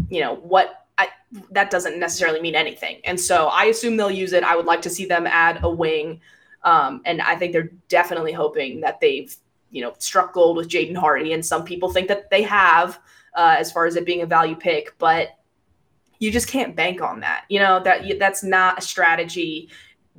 [0.09, 1.09] you know what I,
[1.51, 3.01] that doesn't necessarily mean anything.
[3.05, 4.45] And so I assume they'll use it.
[4.45, 6.21] I would like to see them add a wing.
[6.63, 9.35] Um, and I think they're definitely hoping that they've,
[9.71, 11.33] you know, struck gold with Jaden Hardy.
[11.33, 13.01] And some people think that they have,
[13.35, 15.31] uh, as far as it being a value pick, but
[16.21, 17.45] you just can't bank on that.
[17.49, 19.69] You know, that that's not a strategy.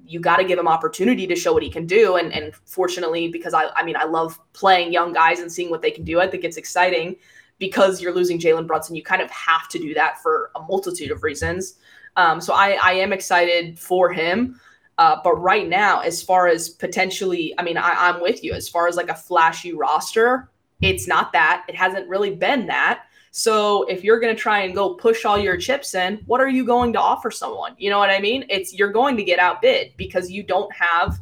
[0.06, 2.18] You got to give him opportunity to show what he can do.
[2.18, 5.82] And, and fortunately, because I, I mean, I love playing young guys and seeing what
[5.82, 6.20] they can do.
[6.20, 7.16] I think it's exciting
[7.58, 11.12] because you're losing Jalen Brunson, you kind of have to do that for a multitude
[11.12, 11.76] of reasons.
[12.16, 14.60] Um, so I, I am excited for him.
[14.98, 18.54] Uh, but right now, as far as potentially, I mean, I, I'm with you.
[18.54, 20.50] As far as like a flashy roster,
[20.82, 21.66] it's not that.
[21.68, 23.04] It hasn't really been that.
[23.32, 26.48] So if you're going to try and go push all your chips in, what are
[26.48, 27.76] you going to offer someone?
[27.78, 28.46] You know what I mean?
[28.50, 31.20] It's you're going to get outbid because you don't have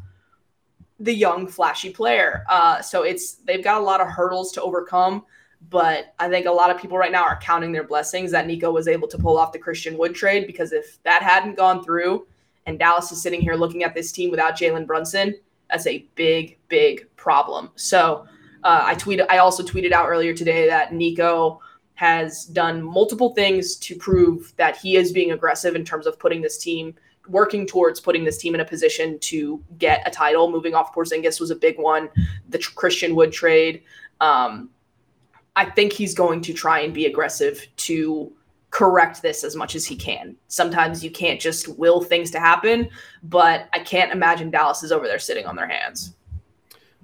[0.99, 2.43] the young flashy player.
[2.47, 5.25] Uh, so it's they've got a lot of hurdles to overcome.
[5.69, 8.71] But I think a lot of people right now are counting their blessings that Nico
[8.71, 12.27] was able to pull off the Christian Wood trade because if that hadn't gone through
[12.65, 15.35] and Dallas is sitting here looking at this team without Jalen Brunson,
[15.69, 17.69] that's a big, big problem.
[17.75, 18.25] So
[18.63, 21.59] uh, I tweeted, I also tweeted out earlier today that Nico
[21.95, 26.41] has done multiple things to prove that he is being aggressive in terms of putting
[26.41, 26.93] this team
[27.27, 30.51] working towards putting this team in a position to get a title.
[30.51, 32.09] Moving off Porzingis was a big one.
[32.49, 33.83] The Christian Wood trade,
[34.19, 34.69] um,
[35.55, 38.31] I think he's going to try and be aggressive to
[38.73, 40.35] correct this as much as he can.
[40.47, 42.89] Sometimes you can't just will things to happen,
[43.21, 46.15] but I can't imagine Dallas is over there sitting on their hands.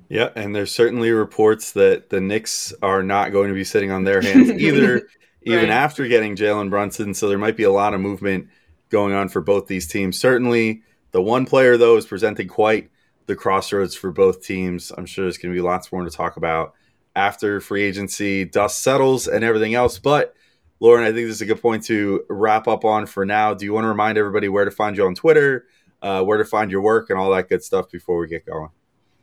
[0.10, 4.04] Yeah, and there's certainly reports that the Knicks are not going to be sitting on
[4.04, 5.08] their hands either,
[5.44, 5.70] even right.
[5.70, 7.14] after getting Jalen Brunson.
[7.14, 8.48] So there might be a lot of movement
[8.90, 10.20] going on for both these teams.
[10.20, 10.82] Certainly,
[11.12, 12.90] the one player, though, is presenting quite
[13.28, 14.92] the crossroads for both teams.
[14.98, 16.74] I'm sure there's going to be lots more to talk about
[17.16, 20.00] after free agency dust settles and everything else.
[20.00, 20.36] But
[20.80, 23.54] Lauren, I think this is a good point to wrap up on for now.
[23.54, 25.66] Do you want to remind everybody where to find you on Twitter,
[26.02, 28.70] uh, where to find your work, and all that good stuff before we get going?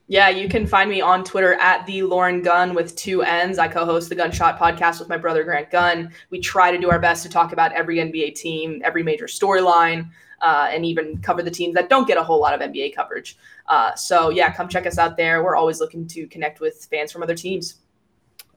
[0.09, 3.59] Yeah, you can find me on Twitter at the Lauren Gunn with two N's.
[3.59, 6.13] I co-host the Gunshot podcast with my brother Grant Gunn.
[6.31, 10.11] We try to do our best to talk about every NBA team, every major storyline,
[10.41, 13.37] uh, and even cover the teams that don't get a whole lot of NBA coverage.
[13.67, 15.43] Uh, so yeah, come check us out there.
[15.43, 17.77] We're always looking to connect with fans from other teams.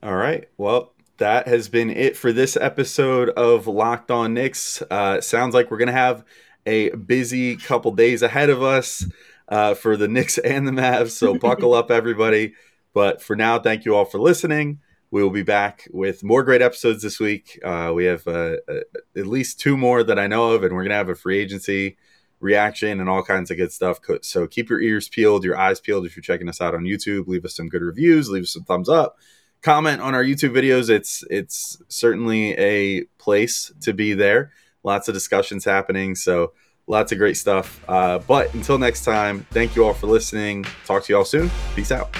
[0.04, 0.48] All right.
[0.56, 4.82] Well, that has been it for this episode of Locked On Knicks.
[4.88, 6.24] Uh, sounds like we're to have
[6.64, 9.04] a busy couple days ahead of us
[9.50, 11.10] uh, for the Knicks and the Mavs.
[11.10, 12.54] So buckle up, everybody.
[12.94, 14.80] But for now, thank you all for listening.
[15.10, 17.58] We will be back with more great episodes this week.
[17.64, 18.80] Uh, we have uh, uh,
[19.16, 21.38] at least two more that I know of, and we're going to have a free
[21.38, 21.96] agency
[22.38, 23.98] reaction and all kinds of good stuff.
[24.22, 27.26] So keep your ears peeled, your eyes peeled if you're checking us out on YouTube.
[27.26, 29.18] Leave us some good reviews, leave us some thumbs up
[29.62, 30.88] comment on our YouTube videos.
[30.88, 34.52] It's it's certainly a place to be there.
[34.82, 36.52] Lots of discussions happening, so
[36.90, 37.82] lots of great stuff.
[37.88, 40.66] Uh, but until next time, thank you all for listening.
[40.84, 41.50] Talk to you all soon.
[41.74, 42.14] Peace out.